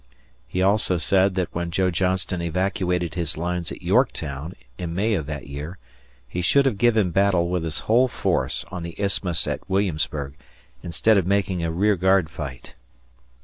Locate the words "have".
6.65-6.79